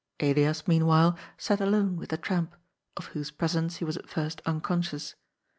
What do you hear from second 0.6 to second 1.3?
meanwhile,